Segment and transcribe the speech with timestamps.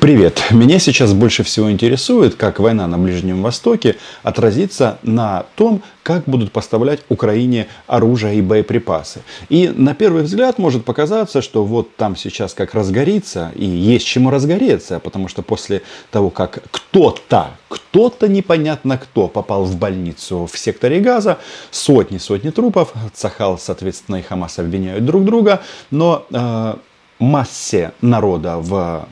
[0.00, 0.42] Привет!
[0.50, 6.52] Меня сейчас больше всего интересует, как война на Ближнем Востоке отразится на том, как будут
[6.52, 9.20] поставлять Украине оружие и боеприпасы.
[9.50, 14.30] И на первый взгляд может показаться, что вот там сейчас как разгорится, и есть чему
[14.30, 21.00] разгореться, потому что после того, как кто-то, кто-то непонятно кто попал в больницу в секторе
[21.00, 21.36] Газа,
[21.70, 25.60] сотни-сотни трупов, Цахал, соответственно, и Хамас обвиняют друг друга,
[25.90, 26.74] но э,
[27.20, 29.06] массе народа в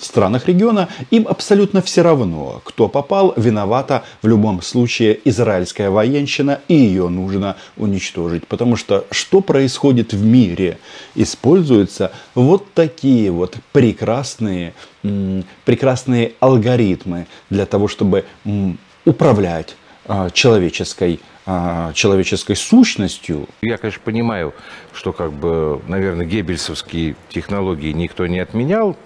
[0.00, 6.74] странах региона, им абсолютно все равно, кто попал, виновата в любом случае израильская военщина, и
[6.74, 8.46] ее нужно уничтожить.
[8.46, 10.78] Потому что что происходит в мире?
[11.14, 14.74] Используются вот такие вот прекрасные,
[15.64, 18.24] прекрасные алгоритмы для того, чтобы
[19.04, 19.76] управлять
[20.32, 23.46] человеческой а, человеческой сущностью.
[23.62, 24.52] Я, конечно, понимаю,
[24.92, 28.96] что, как бы, наверное, геббельсовские технологии никто не отменял,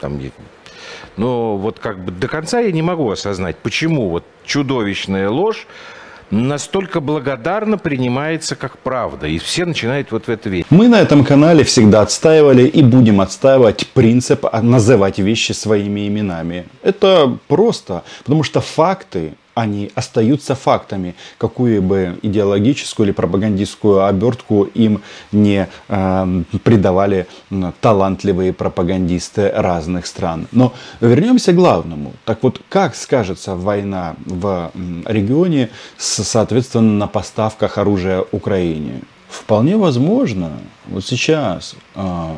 [0.00, 0.20] там,
[1.16, 5.68] но вот как бы до конца я не могу осознать, почему вот чудовищная ложь
[6.30, 9.28] настолько благодарно принимается как правда.
[9.28, 10.66] И все начинают вот в это верить.
[10.70, 16.66] Мы на этом канале всегда отстаивали и будем отстаивать принцип называть вещи своими именами.
[16.82, 25.02] Это просто, потому что факты они остаются фактами, какую бы идеологическую или пропагандистскую обертку им
[25.30, 27.26] не э, придавали
[27.80, 30.48] талантливые пропагандисты разных стран.
[30.52, 32.12] Но вернемся к главному.
[32.24, 34.70] Так вот, как скажется война в
[35.06, 39.02] регионе, соответственно, на поставках оружия Украине?
[39.28, 40.52] Вполне возможно,
[40.86, 42.36] вот сейчас э,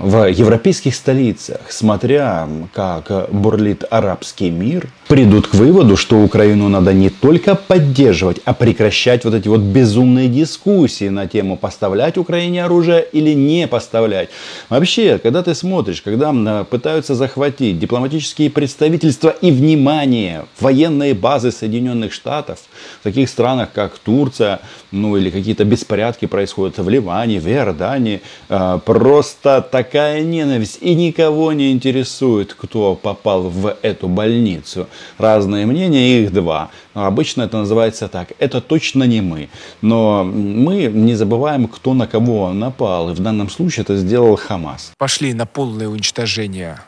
[0.00, 7.10] в европейских столицах, смотря как бурлит арабский мир, придут к выводу, что Украину надо не
[7.10, 13.34] только поддерживать, а прекращать вот эти вот безумные дискуссии на тему поставлять Украине оружие или
[13.34, 14.30] не поставлять.
[14.68, 22.60] Вообще, когда ты смотришь, когда пытаются захватить дипломатические представительства и, внимание, военные базы Соединенных Штатов
[23.00, 24.60] в таких странах, как Турция,
[24.92, 30.94] ну или какие-то беспорядки происходят в Ливане, в Иордании, а, просто просто такая ненависть и
[30.94, 34.88] никого не интересует, кто попал в эту больницу.
[35.18, 36.70] Разные мнения, их два.
[36.94, 38.32] Но обычно это называется так.
[38.38, 39.48] Это точно не мы.
[39.82, 43.10] Но мы не забываем, кто на кого напал.
[43.10, 44.92] И в данном случае это сделал Хамас.
[44.98, 46.80] Пошли на полное уничтожение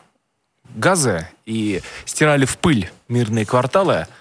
[0.75, 4.07] газа и стирали в пыль мирные кварталы–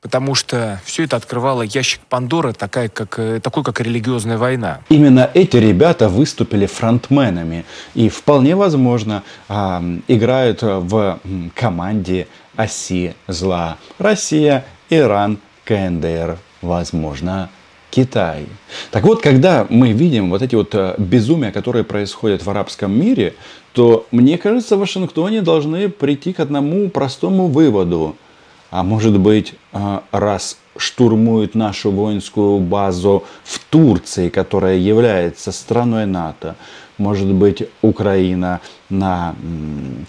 [0.00, 4.80] потому что все это открывало ящик Пандоры, такая, как, э, такой, как религиозная война.
[4.88, 11.20] Именно эти ребята выступили фронтменами и вполне возможно а, играют в
[11.54, 13.76] команде оси зла.
[13.98, 17.50] Россия, Иран, КНДР, возможно,
[17.90, 18.46] Китай.
[18.90, 23.34] Так вот, когда мы видим вот эти вот э, безумия, которые происходят в арабском мире,
[23.72, 28.16] то, мне кажется, в Вашингтоне должны прийти к одному простому выводу–
[28.70, 36.56] а может быть, а, раз штурмуют нашу воинскую базу в Турции, которая является страной НАТО,
[36.96, 39.34] может быть, Украина на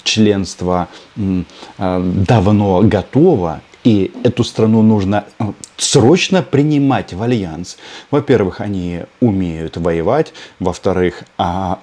[0.04, 0.88] членство
[1.78, 7.78] а, давно готова, и эту страну нужно а, срочно принимать в альянс.
[8.12, 10.34] Во-первых, они умеют воевать.
[10.60, 11.24] Во-вторых,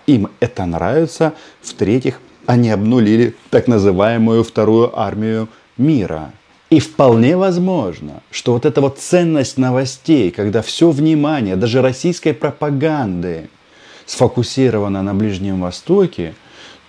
[0.06, 1.34] им это нравится.
[1.61, 6.33] В-третьих, они обнулили так называемую вторую армию мира.
[6.71, 13.49] И вполне возможно, что вот эта вот ценность новостей, когда все внимание, даже российской пропаганды,
[14.05, 16.34] сфокусировано на Ближнем Востоке,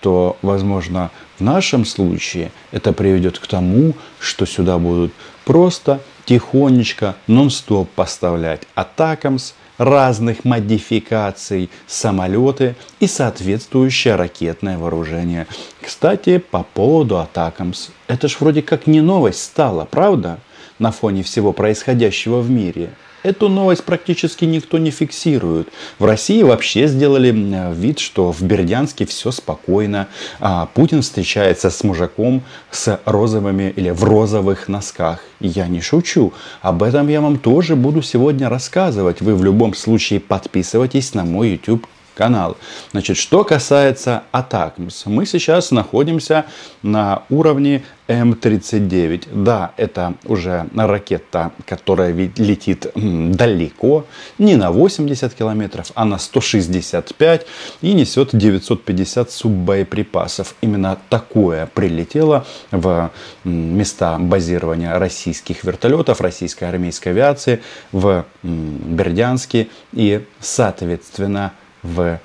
[0.00, 5.12] то, возможно, в нашем случае это приведет к тому, что сюда будут
[5.44, 15.46] просто тихонечко, нон-стоп поставлять атакамс, разных модификаций самолеты и соответствующее ракетное вооружение.
[15.80, 17.88] Кстати, по поводу Атакамс.
[18.06, 20.38] Это ж вроде как не новость стала, правда?
[20.78, 22.90] На фоне всего происходящего в мире.
[23.22, 25.68] Эту новость практически никто не фиксирует.
[25.98, 27.30] В России вообще сделали
[27.74, 30.08] вид, что в Бердянске все спокойно.
[30.40, 35.20] А Путин встречается с мужиком с розовыми или в розовых носках.
[35.40, 36.32] Я не шучу.
[36.62, 39.20] Об этом я вам тоже буду сегодня рассказывать.
[39.20, 41.86] Вы в любом случае подписывайтесь на мой YouTube
[42.20, 42.58] канал.
[42.92, 44.74] Значит, что касается атак,
[45.06, 46.44] мы сейчас находимся
[46.82, 49.28] на уровне М-39.
[49.32, 54.04] Да, это уже ракета, которая летит далеко,
[54.36, 57.46] не на 80 километров, а на 165
[57.80, 60.54] и несет 950 суббоеприпасов.
[60.60, 63.10] Именно такое прилетело в
[63.44, 67.62] места базирования российских вертолетов, российской армейской авиации
[67.92, 71.52] в Бердянске и, соответственно,
[71.82, 72.20] в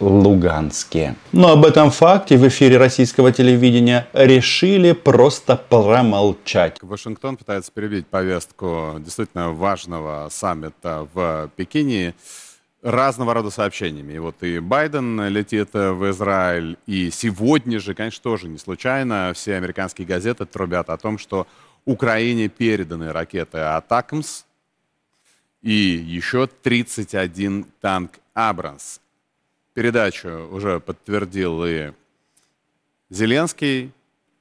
[0.00, 1.16] Луганске.
[1.32, 6.78] Но об этом факте в эфире российского телевидения решили просто промолчать.
[6.82, 12.14] Вашингтон пытается перебить повестку действительно важного саммита в Пекине
[12.80, 14.12] разного рода сообщениями.
[14.12, 19.56] И вот и Байден летит в Израиль, и сегодня же, конечно, тоже не случайно, все
[19.56, 21.48] американские газеты трубят о том, что
[21.84, 24.44] Украине переданы ракеты «Атакмс»
[25.62, 29.00] и еще 31 танк «Абрамс».
[29.74, 31.92] Передачу уже подтвердил и
[33.10, 33.92] Зеленский,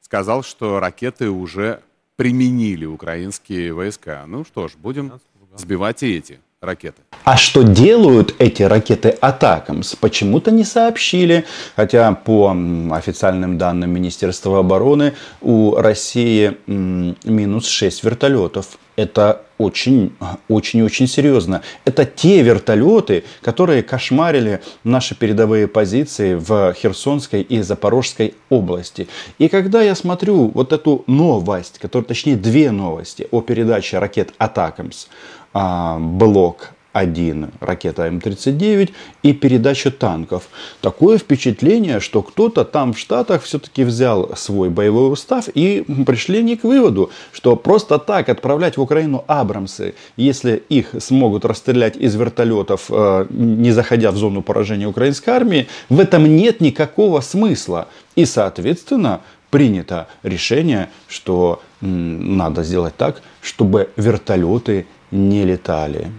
[0.01, 1.81] сказал, что ракеты уже
[2.15, 4.25] применили украинские войска.
[4.27, 5.19] Ну что ж, будем
[5.55, 7.01] сбивать и эти ракеты.
[7.23, 11.45] А что делают эти ракеты Атакамс, почему-то не сообщили.
[11.75, 12.55] Хотя по
[12.91, 18.79] официальным данным Министерства обороны у России минус 6 вертолетов.
[18.97, 20.11] Это очень,
[20.49, 21.61] очень, очень серьезно.
[21.85, 29.07] Это те вертолеты, которые кошмарили наши передовые позиции в Херсонской и Запорожской области.
[29.37, 35.07] И когда я смотрю вот эту новость, которая, точнее две новости о передаче ракет Атакамс,
[35.53, 38.89] а, блок 1 ракета М-39
[39.23, 40.49] и передача танков.
[40.81, 46.57] Такое впечатление, что кто-то там в Штатах все-таки взял свой боевой устав и пришли не
[46.57, 52.85] к выводу, что просто так отправлять в Украину Абрамсы, если их смогут расстрелять из вертолетов,
[52.89, 57.87] э, не заходя в зону поражения украинской армии, в этом нет никакого смысла.
[58.15, 66.11] И, соответственно, принято решение, что надо сделать так, чтобы вертолеты не летали.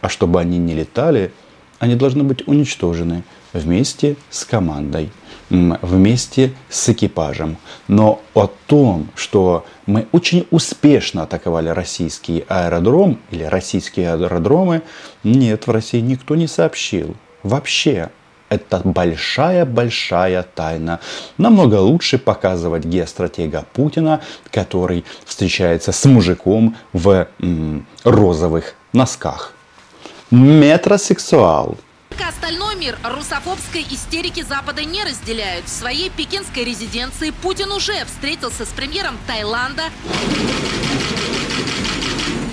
[0.00, 1.32] А чтобы они не летали,
[1.78, 5.10] они должны быть уничтожены вместе с командой,
[5.50, 7.56] вместе с экипажем.
[7.86, 14.82] Но о том, что мы очень успешно атаковали российский аэродром или российские аэродромы,
[15.24, 17.14] нет, в России никто не сообщил.
[17.42, 18.10] Вообще.
[18.50, 21.00] Это большая-большая тайна.
[21.36, 29.52] Намного лучше показывать геостратега Путина, который встречается с мужиком в м, розовых носках.
[30.30, 31.78] Метросексуал.
[32.28, 35.66] Остальной мир русофобской истерики Запада не разделяют.
[35.66, 39.84] В своей пекинской резиденции Путин уже встретился с премьером Таиланда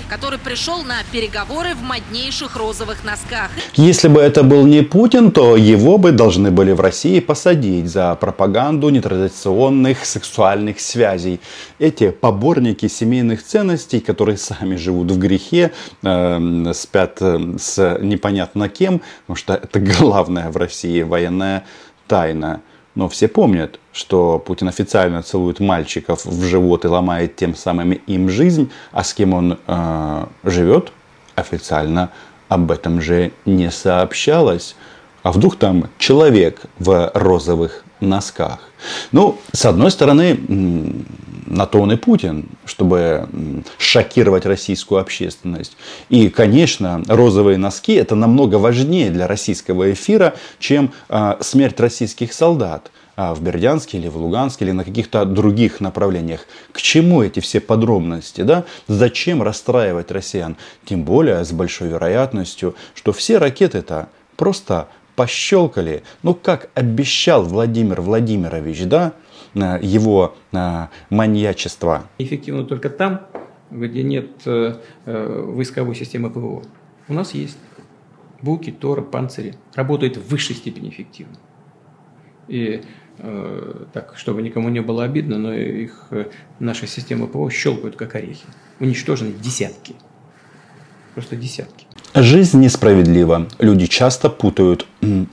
[0.08, 3.50] который пришел на переговоры в моднейших розовых носках.
[3.74, 8.14] Если бы это был не Путин, то его бы должны были в России посадить за
[8.14, 11.40] пропаганду нетрадиционных сексуальных связей.
[11.78, 15.72] Эти поборники семейных ценностей, которые сами живут в грехе,
[16.02, 21.64] э, спят э, с непонятно кем, потому что это главная в России военная
[22.06, 22.60] тайна.
[22.96, 28.28] Но все помнят, что Путин официально целует мальчиков в живот и ломает тем самым им
[28.30, 30.92] жизнь, а с кем он э, живет,
[31.34, 32.10] официально
[32.48, 34.76] об этом же не сообщалось.
[35.22, 38.60] А вдруг там человек в розовых носках?
[39.12, 40.38] Ну, с одной стороны,
[41.46, 43.28] на то он и Путин, чтобы
[43.78, 45.76] шокировать российскую общественность.
[46.08, 52.90] И, конечно, розовые носки это намного важнее для российского эфира, чем э, смерть российских солдат
[53.16, 56.46] а, в Бердянске или в Луганске или на каких-то других направлениях.
[56.72, 58.42] К чему эти все подробности?
[58.42, 58.64] Да?
[58.88, 60.56] Зачем расстраивать россиян?
[60.84, 66.02] Тем более с большой вероятностью, что все ракеты-то просто пощелкали.
[66.22, 69.14] Ну, как обещал Владимир Владимирович, да,
[69.54, 72.04] его а, маньячество.
[72.18, 73.26] Эффективно только там,
[73.70, 74.74] где нет э,
[75.06, 76.62] э, войсковой системы ПВО.
[77.08, 77.58] У нас есть.
[78.42, 79.54] Буки, Торы, панцири.
[79.74, 81.36] Работают в высшей степени эффективно.
[82.48, 82.82] И
[83.18, 86.10] э, так, чтобы никому не было обидно, но их
[86.58, 88.44] наша система ПВО щелкают как орехи.
[88.78, 89.96] Уничтожены десятки.
[91.14, 91.86] Просто десятки.
[92.18, 93.46] Жизнь несправедлива.
[93.58, 94.86] Люди часто путают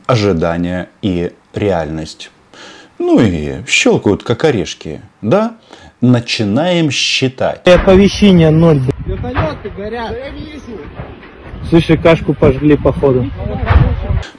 [0.05, 2.29] ожидания и реальность.
[2.99, 5.53] Ну и щелкают как орешки, да?
[6.01, 7.65] Начинаем считать.
[7.65, 8.81] Оповещение ноль.
[9.05, 10.13] Вертолеты горят.
[11.69, 13.31] Слушай, кашку пожгли походу.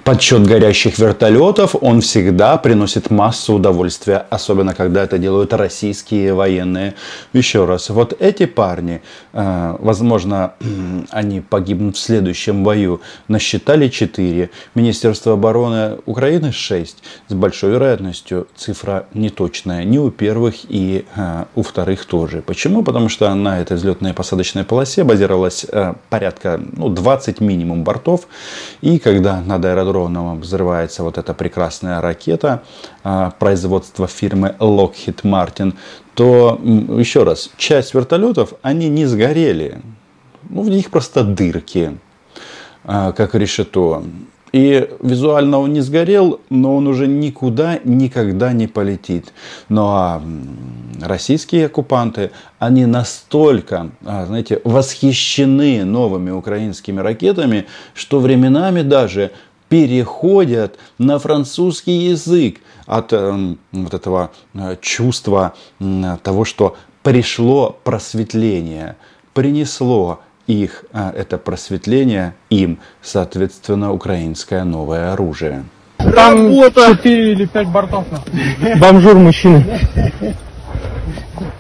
[0.05, 6.95] Подсчет горящих вертолетов, он всегда приносит массу удовольствия, особенно когда это делают российские военные.
[7.33, 9.01] Еще раз, вот эти парни,
[9.33, 10.55] э, возможно,
[11.11, 17.03] они погибнут в следующем бою, насчитали 4, Министерство обороны Украины 6.
[17.29, 22.43] С большой вероятностью цифра неточная ни у первых и э, у вторых тоже.
[22.43, 22.83] Почему?
[22.83, 28.29] Потому что на этой взлетной посадочной полосе базировалось э, порядка ну, 20 минимум бортов.
[28.81, 32.63] И когда над аэродромом взрывается вот эта прекрасная ракета
[33.03, 35.75] а, производства фирмы Lockheed Martin,
[36.15, 39.81] то, еще раз, часть вертолетов, они не сгорели.
[40.49, 41.99] Ну, в них просто дырки,
[42.85, 44.05] а, как решето.
[44.55, 49.33] И визуально он не сгорел, но он уже никуда никогда не полетит.
[49.69, 50.23] Ну а
[51.03, 59.33] российские оккупанты, они настолько, а, знаете, восхищены новыми украинскими ракетами, что временами даже
[59.75, 68.95] переходят на французский язык от э, вот этого э, чувства э, того, что пришло просветление,
[69.33, 75.65] принесло их а, это просветление, им, соответственно, украинское новое оружие.
[75.97, 78.05] Там 4 или 5 бортов.
[78.79, 79.81] Бомжур мужчины.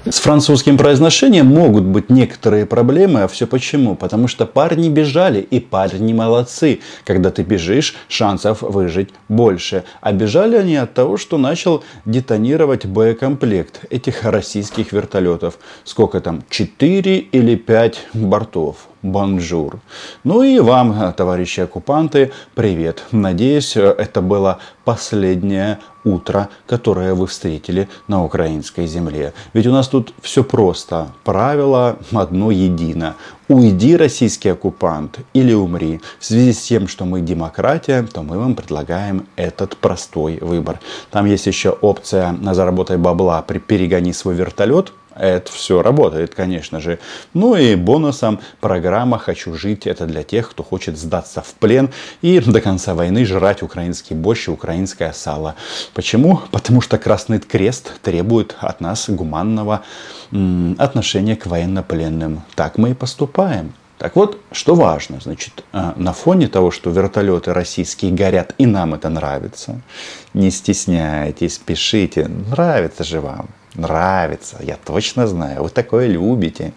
[0.04, 3.96] С французским произношением могут быть некоторые проблемы, а все почему?
[3.96, 6.80] Потому что парни бежали, и парни молодцы.
[7.04, 9.84] Когда ты бежишь, шансов выжить больше.
[10.00, 15.58] А бежали они от того, что начал детонировать боекомплект этих российских вертолетов.
[15.84, 16.42] Сколько там?
[16.48, 19.80] 4 или 5 бортов bonjour.
[20.24, 23.04] Ну и вам, товарищи оккупанты, привет.
[23.12, 29.33] Надеюсь, это было последнее утро, которое вы встретили на украинской земле.
[29.52, 31.08] Ведь у нас тут все просто.
[31.24, 33.16] Правило одно едино.
[33.48, 36.00] Уйди, российский оккупант, или умри.
[36.18, 40.80] В связи с тем, что мы демократия, то мы вам предлагаем этот простой выбор.
[41.10, 46.98] Там есть еще опция на заработай бабла, перегони свой вертолет– это все работает, конечно же.
[47.32, 51.90] Ну и бонусом программа «Хочу жить» это для тех, кто хочет сдаться в плен
[52.22, 55.54] и до конца войны жрать украинский борщ и украинское сало.
[55.94, 56.40] Почему?
[56.50, 59.82] Потому что Красный Крест требует от нас гуманного
[60.32, 62.42] м, отношения к военнопленным.
[62.54, 63.72] Так мы и поступаем.
[63.98, 68.92] Так вот, что важно, значит, а, на фоне того, что вертолеты российские горят, и нам
[68.94, 69.80] это нравится,
[70.34, 76.72] не стесняйтесь, пишите, нравится же вам нравится, я точно знаю, вы такое любите,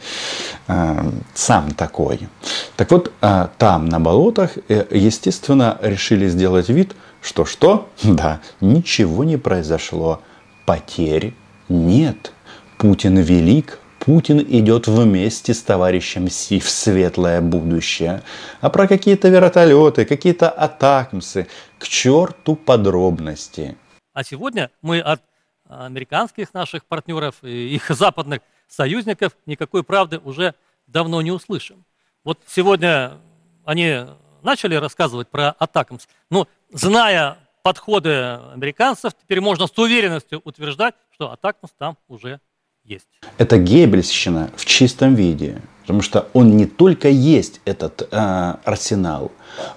[0.67, 2.27] э, сам такой.
[2.75, 7.89] Так вот, э, там на болотах, э, естественно, решили сделать вид, что что?
[8.03, 10.21] Да, ничего не произошло,
[10.65, 11.33] потерь
[11.69, 12.33] нет.
[12.77, 18.21] Путин велик, Путин идет вместе с товарищем Си в светлое будущее.
[18.61, 23.75] А про какие-то вертолеты, какие-то атакмсы, к черту подробности.
[24.13, 25.21] А сегодня мы от
[25.69, 30.55] американских наших партнеров их западных союзников никакой правды уже
[30.87, 31.85] давно не услышим.
[32.23, 33.17] Вот сегодня
[33.65, 34.05] они
[34.43, 36.07] начали рассказывать про Атакамс.
[36.29, 42.39] Ну, зная подходы американцев, теперь можно с уверенностью утверждать, что Атакамс там уже
[42.87, 43.07] есть.
[43.37, 45.61] Это Геббельщина в чистом виде.
[45.87, 49.31] Потому что он не только есть этот э, арсенал,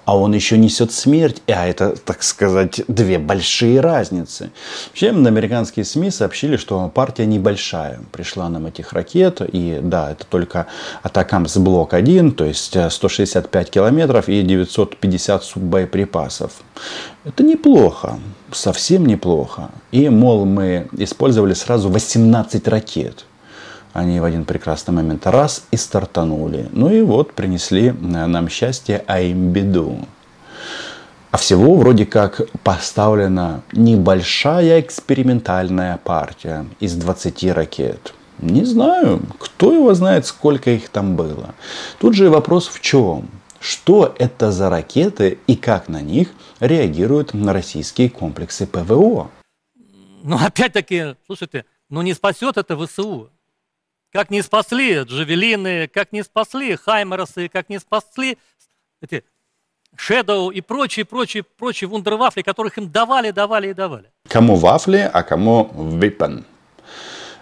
[0.04, 1.40] а он еще несет смерть.
[1.46, 4.50] А это, так сказать, две большие разницы.
[4.88, 8.00] Вообще, американские СМИ сообщили, что партия небольшая.
[8.10, 9.40] Пришла нам этих ракет.
[9.52, 10.66] И да, это только
[11.04, 16.54] Атакамс блок 1, то есть 165 э, километров и 950 боеприпасов.
[17.24, 18.18] Это неплохо,
[18.52, 19.70] совсем неплохо.
[19.92, 23.24] И, мол, мы использовали сразу 18 ракет.
[23.92, 26.68] Они в один прекрасный момент раз и стартанули.
[26.72, 29.98] Ну и вот принесли э, нам счастье, а им беду.
[31.30, 38.14] А всего вроде как поставлена небольшая экспериментальная партия из 20 ракет.
[38.40, 41.54] Не знаю, кто его знает, сколько их там было.
[41.98, 43.28] Тут же вопрос в чем?
[43.60, 49.30] Что это за ракеты и как на них реагируют на российские комплексы ПВО?
[50.22, 53.30] Ну, опять-таки, слушайте, ну не спасет это ВСУ.
[54.12, 58.38] Как не спасли Джавелины, как не спасли Хаймерсы, как не спасли
[59.02, 59.24] эти
[59.94, 64.10] Шэдоу и прочие, прочие, прочие вундервафли, которых им давали, давали и давали.
[64.28, 66.46] Кому вафли, а кому випен.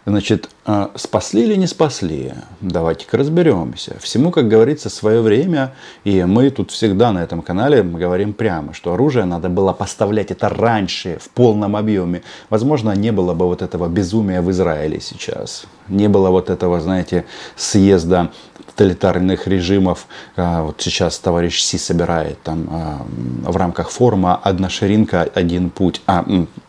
[0.04, 0.50] Значит,
[0.96, 2.32] спасли или не спасли?
[2.60, 3.96] Давайте-ка разберемся.
[4.00, 5.74] Всему, как говорится, свое время.
[6.04, 10.48] И мы тут всегда на этом канале говорим прямо, что оружие надо было поставлять это
[10.48, 12.22] раньше, в полном объеме.
[12.50, 15.64] Возможно, не было бы вот этого безумия в Израиле сейчас.
[15.88, 17.24] Не было вот этого, знаете,
[17.56, 18.30] съезда
[18.78, 20.06] тоталитарных режимов.
[20.36, 23.06] А, вот сейчас товарищ Си собирает там а,
[23.50, 26.00] в рамках форума «Одна ширинка, один путь».
[26.06, 26.24] А,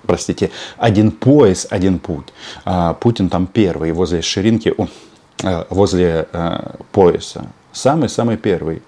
[0.08, 2.34] простите, «Один пояс, один путь».
[2.66, 4.74] А, Путин там первый, возле ширинки,
[5.70, 6.28] возле
[6.92, 7.48] пояса.
[7.72, 8.82] Самый-самый первый.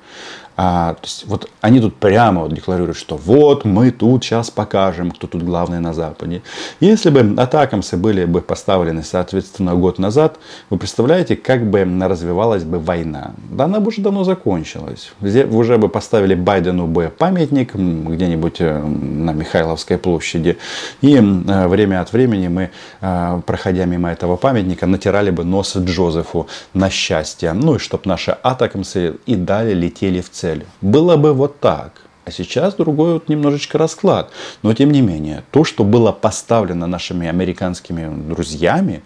[0.63, 5.09] А, то есть вот они тут прямо вот декларируют, что вот мы тут сейчас покажем,
[5.09, 6.43] кто тут главный на Западе.
[6.79, 10.37] Если бы атакамсы были бы поставлены, соответственно, год назад,
[10.69, 13.31] вы представляете, как бы развивалась бы война?
[13.49, 15.11] Да она бы уже давно закончилась.
[15.19, 20.59] Уже бы поставили Байдену бы памятник где-нибудь э, на Михайловской площади.
[21.01, 22.69] И э, время от времени мы,
[23.01, 27.51] э, проходя мимо этого памятника, натирали бы нос Джозефу на счастье.
[27.53, 30.65] Ну и чтобы наши атакамсы и далее летели в цель цель.
[30.81, 31.91] Было бы вот так.
[32.25, 34.31] А сейчас другой вот немножечко расклад.
[34.63, 39.01] Но тем не менее, то, что было поставлено нашими американскими друзьями,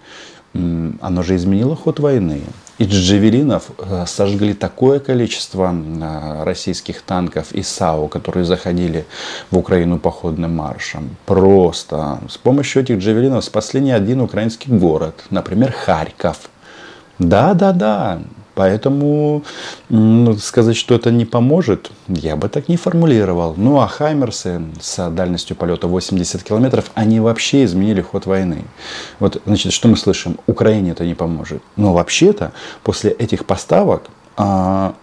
[0.53, 2.41] оно же изменило ход войны.
[2.77, 5.73] Из джавелинов э, сожгли такое количество
[6.43, 9.05] российских танков и САУ, которые заходили
[9.51, 11.15] в Украину походным маршем.
[11.25, 16.49] Просто с помощью этих джавелинов спасли не один украинский город, например, Харьков.
[17.19, 18.19] Да, да, да,
[18.55, 19.43] Поэтому
[20.39, 23.53] сказать, что это не поможет, я бы так не формулировал.
[23.57, 28.63] Ну а Хаймерсы с дальностью полета 80 километров, они вообще изменили ход войны.
[29.19, 30.37] Вот, значит, что мы слышим?
[30.47, 31.61] Украине это не поможет.
[31.75, 34.03] Но вообще-то после этих поставок
[34.37, 34.95] а,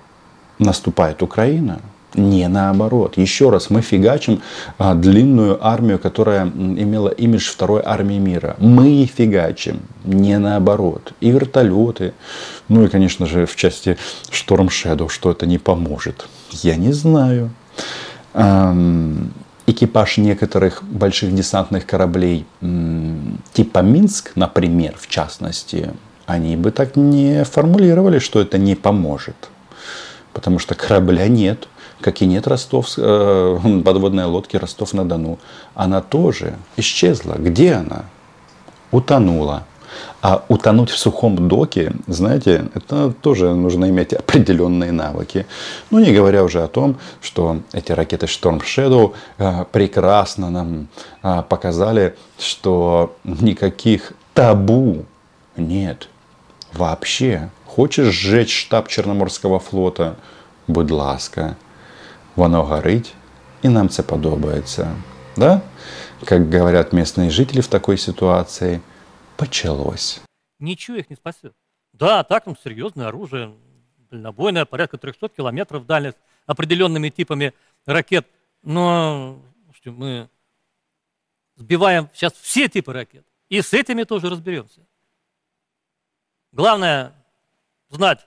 [0.58, 1.80] наступает Украина.
[2.14, 3.16] Не наоборот.
[3.16, 4.42] Еще раз, мы фигачим
[4.78, 8.56] а, длинную армию, которая имела имидж второй армии мира.
[8.58, 11.14] Мы фигачим, не наоборот.
[11.20, 12.12] И вертолеты.
[12.68, 13.96] Ну и, конечно же, в части
[14.30, 16.28] Storm Shadow, что это не поможет.
[16.50, 17.50] Я не знаю.
[18.34, 19.32] Эм,
[19.66, 22.44] экипаж некоторых больших десантных кораблей,
[23.52, 25.90] типа Минск, например, в частности,
[26.26, 29.36] они бы так не формулировали, что это не поможет.
[30.32, 31.68] Потому что корабля нет
[32.02, 35.38] как и нет Ростов, э, подводной лодки Ростов-на-Дону.
[35.74, 37.36] Она тоже исчезла.
[37.38, 38.04] Где она?
[38.90, 39.64] Утонула.
[40.22, 45.46] А утонуть в сухом доке, знаете, это тоже нужно иметь определенные навыки.
[45.90, 50.88] Ну, не говоря уже о том, что эти ракеты Storm Shadow э, прекрасно нам
[51.22, 55.04] э, показали, что никаких табу
[55.56, 56.08] нет
[56.72, 57.50] вообще.
[57.64, 60.16] Хочешь сжечь штаб Черноморского флота?
[60.68, 61.56] Будь ласка
[62.36, 63.14] воно горить,
[63.62, 64.96] и нам це подобається.
[65.36, 65.60] Да?
[66.24, 68.80] Как говорят местные жители в такой ситуации,
[69.36, 70.20] почалось.
[70.60, 71.52] Ничего их не спасет.
[71.92, 73.54] Да, так там серьезное оружие,
[74.10, 77.52] дальнобойное, порядка 300 километров дальность, определенными типами
[77.86, 78.26] ракет.
[78.62, 79.42] Но
[79.84, 80.28] мы
[81.56, 83.26] сбиваем сейчас все типы ракет.
[83.48, 84.80] И с этими тоже разберемся.
[86.52, 87.12] Главное
[87.88, 88.26] знать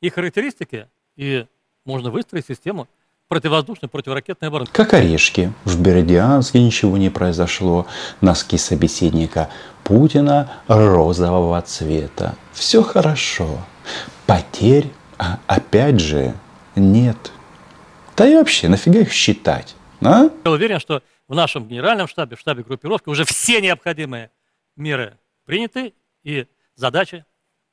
[0.00, 1.46] их характеристики и
[1.84, 2.88] можно выстроить систему
[3.28, 4.70] противовоздушной, противоракетной обороны.
[4.72, 5.52] Как орешки.
[5.64, 7.86] В Бердянске ничего не произошло.
[8.22, 9.50] Носки собеседника
[9.84, 12.36] Путина розового цвета.
[12.52, 13.58] Все хорошо.
[14.26, 16.34] Потерь, а, опять же,
[16.74, 17.32] нет.
[18.16, 19.76] Да и вообще, нафига их считать?
[20.00, 20.30] А?
[20.44, 24.30] Я уверен, что в нашем генеральном штабе, в штабе группировки уже все необходимые
[24.76, 27.24] меры приняты и задачи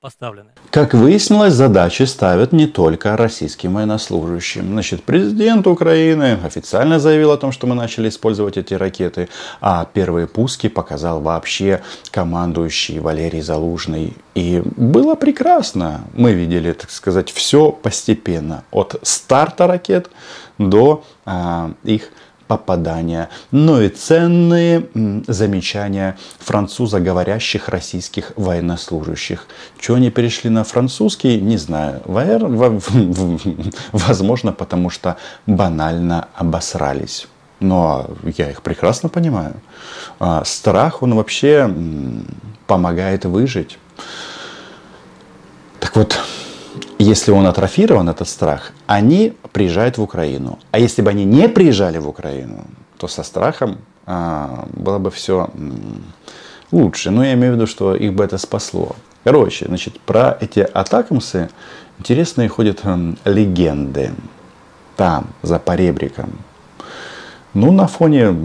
[0.06, 0.52] поставлены.
[0.70, 4.68] Как выяснилось, задачи ставят не только российским военнослужащим.
[4.68, 9.30] Значит, президент Украины официально заявил о том, что мы начали использовать эти ракеты,
[9.62, 11.82] а первые пуски показал вообще
[12.12, 14.16] командующий Валерий Залужный.
[14.36, 16.02] И было прекрасно.
[16.14, 18.64] Мы видели, так сказать, все постепенно.
[18.70, 20.12] От старта ракет
[20.60, 22.12] до а, их
[22.48, 24.88] попадания, но и ценные
[25.28, 29.48] замечания француза говорящих российских военнослужащих.
[29.80, 32.02] Чего они перешли на французский, не знаю.
[33.92, 37.28] Возможно, потому что банально обосрались.
[37.60, 39.56] Но я их прекрасно понимаю.
[40.20, 41.70] А, страх, он вообще
[42.68, 43.80] помогает выжить.
[45.80, 46.20] Так вот,
[47.06, 50.58] если он атрофирован, этот страх, они приезжают в Украину.
[50.72, 52.66] А если бы они не приезжали в Украину,
[52.98, 55.50] то со страхом а, было бы все
[56.72, 57.12] лучше.
[57.12, 58.96] Но я имею в виду, что их бы это спасло.
[59.24, 61.50] Короче, значит, про эти атакамсы
[62.00, 64.12] интересные ходят м, легенды.
[64.98, 66.30] Там, за поребриком.
[67.54, 68.36] Ну, на фоне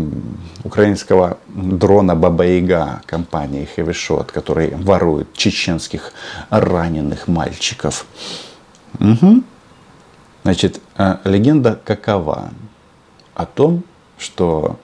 [0.65, 6.13] украинского дрона Баба-Яга компании Shot, который ворует чеченских
[6.51, 8.07] раненых мальчиков.
[8.99, 9.43] Угу.
[10.43, 12.51] Значит, э, легенда какова?
[13.35, 13.85] О том,
[14.19, 14.79] что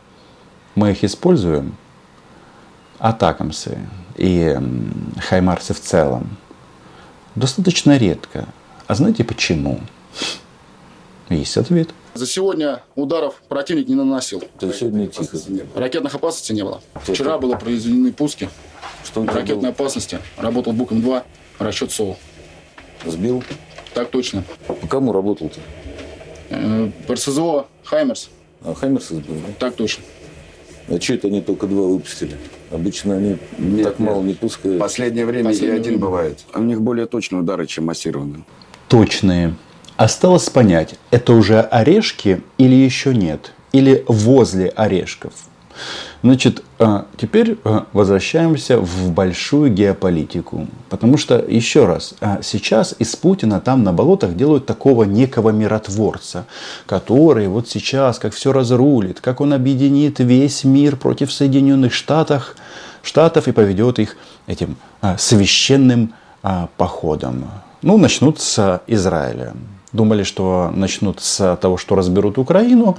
[0.75, 1.77] мы их используем,
[2.99, 3.79] атакамсы
[4.17, 4.57] и
[5.19, 6.37] хаймарсы в целом,
[7.35, 8.47] достаточно редко.
[8.87, 9.81] А знаете почему?
[11.29, 11.91] Есть ответ.
[12.15, 14.43] За сегодня ударов противник не наносил.
[14.61, 15.37] За сегодня тихо.
[15.75, 16.81] Ракетных опасностей не было.
[16.95, 18.49] Вчера было произведены пуски.
[19.05, 19.69] Что Ракетной было?
[19.69, 20.19] опасности.
[20.39, 21.23] Работал Буком-2,
[21.59, 22.17] расчет СОУ.
[23.05, 23.43] Сбил?
[23.97, 24.45] Так точно.
[24.67, 25.59] По кому работал-то?
[26.51, 28.29] Э, РСЗО Хаймерс.
[28.63, 29.23] А Хаймерс да?
[29.59, 30.05] Так точно.
[30.89, 32.37] А что это они только два выпустили?
[32.71, 33.39] Обычно они
[33.83, 34.79] так мало не пускают.
[34.79, 36.05] Последнее время Последнее и один время.
[36.05, 36.41] бывает.
[36.53, 38.45] А у них более точные удары, чем массированные.
[38.89, 39.55] точные.
[39.97, 45.33] Осталось понять, это уже орешки или еще нет, или возле орешков.
[46.23, 50.67] Значит, а, теперь а, возвращаемся в большую геополитику.
[50.89, 56.47] Потому что, еще раз, а, сейчас из Путина там на болотах делают такого некого миротворца,
[56.87, 62.57] который вот сейчас, как все разрулит, как он объединит весь мир против Соединенных Штатов,
[63.03, 64.77] Штатов и поведет их этим
[65.17, 66.13] священным
[66.77, 67.49] походом.
[67.83, 69.55] Ну, начнут с Израиля.
[69.97, 72.99] Думали, что начнут с того, что разберут Украину,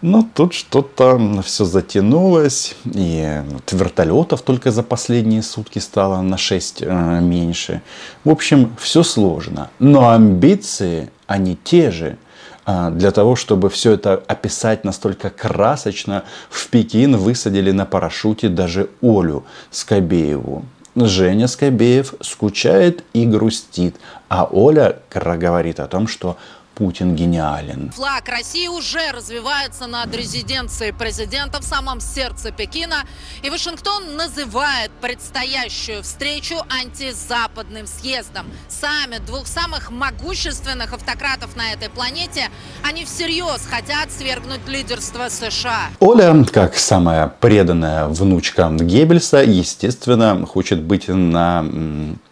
[0.00, 6.80] но тут что-то все затянулось, и вот вертолетов только за последние сутки стало на 6
[6.80, 7.82] э, меньше.
[8.24, 9.68] В общем, все сложно.
[9.78, 12.16] Но амбиции, они те же.
[12.64, 18.88] А, для того, чтобы все это описать настолько красочно, в Пекин высадили на парашюте даже
[19.02, 20.64] Олю Скобееву.
[20.96, 23.96] Женя Скобеев скучает и грустит,
[24.30, 26.38] а Оля говорит о том, что
[26.76, 27.90] Путин гениален.
[27.90, 33.02] Флаг России уже развивается над резиденцией президента в самом сердце Пекина.
[33.42, 38.46] И Вашингтон называет предстоящую встречу антизападным съездом.
[38.68, 42.48] Саммит двух самых могущественных автократов на этой планете,
[42.82, 45.90] они всерьез хотят свергнуть лидерство США.
[45.98, 51.66] Оля, как самая преданная внучка Геббельса, естественно, хочет быть на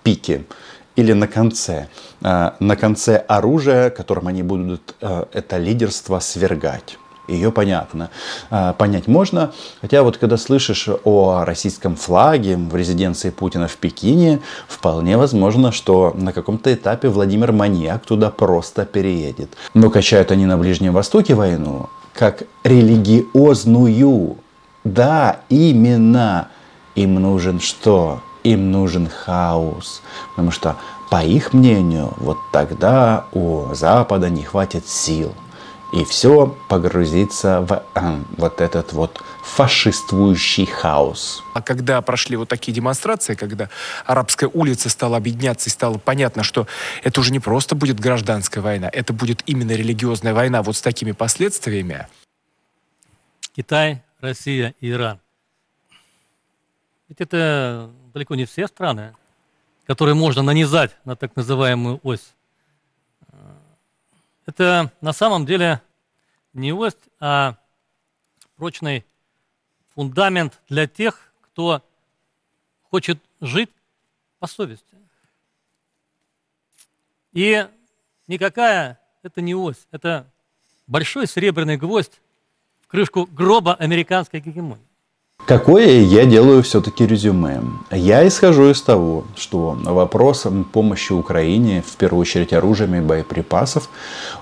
[0.04, 0.44] пике
[0.98, 1.86] или на конце.
[2.22, 6.98] Э, на конце оружия, которым они будут э, это лидерство свергать.
[7.28, 8.10] Ее понятно.
[8.50, 9.52] Э, понять можно.
[9.80, 16.12] Хотя вот когда слышишь о российском флаге в резиденции Путина в Пекине, вполне возможно, что
[16.16, 19.50] на каком-то этапе Владимир Маньяк туда просто переедет.
[19.74, 24.36] Но качают они на Ближнем Востоке войну как религиозную.
[24.82, 26.48] Да, именно.
[26.96, 28.20] Им нужен что?
[28.44, 30.02] Им нужен хаос.
[30.30, 30.76] Потому что,
[31.10, 35.34] по их мнению, вот тогда у Запада не хватит сил.
[35.92, 41.42] И все погрузится в э, вот этот вот фашиствующий хаос.
[41.54, 43.70] А когда прошли вот такие демонстрации, когда
[44.04, 46.66] арабская улица стала объединяться и стало понятно, что
[47.02, 51.12] это уже не просто будет гражданская война, это будет именно религиозная война вот с такими
[51.12, 52.06] последствиями.
[53.56, 55.18] Китай, Россия и Иран.
[57.08, 59.14] Ведь это далеко не все страны,
[59.86, 62.34] которые можно нанизать на так называемую ось.
[64.46, 65.82] Это на самом деле
[66.52, 67.56] не ось, а
[68.56, 69.04] прочный
[69.94, 71.82] фундамент для тех, кто
[72.90, 73.70] хочет жить
[74.38, 74.96] по совести.
[77.32, 77.68] И
[78.26, 80.26] никакая это не ось, это
[80.86, 82.20] большой серебряный гвоздь
[82.80, 84.87] в крышку гроба американской гегемонии.
[85.48, 87.62] Какое я делаю все-таки резюме?
[87.90, 93.88] Я исхожу из того, что вопрос помощи Украине, в первую очередь оружием и боеприпасов,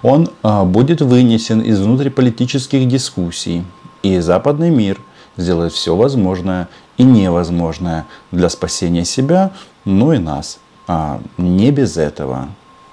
[0.03, 3.63] он а, будет вынесен из внутриполитических дискуссий.
[4.03, 5.01] И западный мир
[5.37, 9.53] сделает все возможное и невозможное для спасения себя,
[9.85, 10.59] ну и нас.
[10.89, 12.49] А не без этого.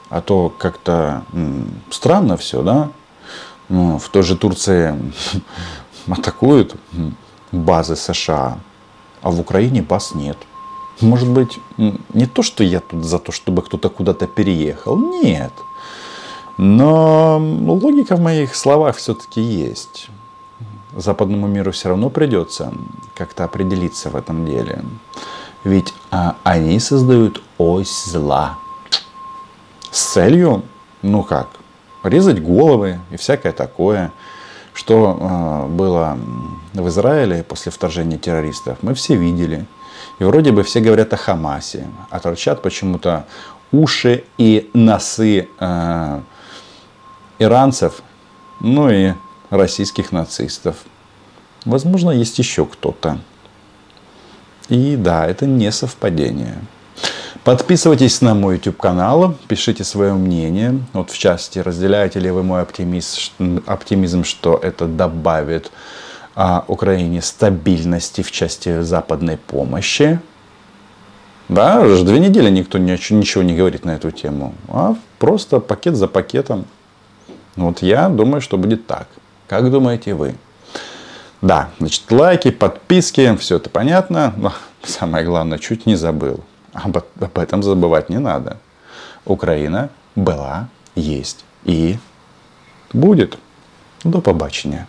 [0.10, 1.24] А то как-то
[1.90, 2.92] странно все, да?
[3.70, 4.94] Ну, в той же Турции
[6.08, 6.76] атакуют
[7.54, 8.58] базы США,
[9.22, 10.38] а в Украине баз нет.
[11.02, 15.54] Может быть, не то, что я тут за то, чтобы кто-то куда-то переехал, нет.
[16.58, 20.10] Но логика в моих словах все-таки есть.
[20.96, 22.72] Западному миру все равно придется
[23.16, 24.84] как-то определиться в этом деле.
[25.64, 28.58] Ведь а, они создают ось зла.
[29.90, 30.64] С целью,
[31.02, 31.48] ну как,
[32.04, 34.12] резать головы и всякое такое–
[34.74, 36.18] что э, было
[36.74, 39.66] в Израиле после вторжения террористов, мы все видели.
[40.20, 43.26] И вроде бы все говорят о Хамасе, а торчат почему-то
[43.72, 46.22] уши и носы э,
[47.40, 48.02] иранцев,
[48.60, 49.14] ну и
[49.50, 50.78] российских нацистов.
[51.66, 53.20] Возможно, есть еще кто-то.
[54.70, 56.56] И да, это не совпадение.
[57.44, 60.80] Подписывайтесь на мой YouTube канал, пишите свое мнение.
[60.94, 65.70] Вот в части, разделяете ли вы мой оптимизм, оптимизм что это добавит
[66.36, 70.22] а, Украине стабильности в части западной помощи.
[71.50, 74.56] Да, уже две недели никто ничего, не говорит на эту тему.
[74.70, 76.64] А просто пакет за пакетом.
[77.58, 79.10] Вот я думаю, что будет так.
[79.50, 80.36] Как думаете вы?
[81.42, 84.34] Да, значит, лайки, подписки, все это понятно.
[84.38, 84.54] Но
[84.84, 86.40] самое главное, чуть не забыл.
[86.74, 88.58] Об, об этом забывать не надо.
[89.26, 91.98] Украина была, есть и
[92.92, 93.38] будет.
[94.04, 94.88] До побачення.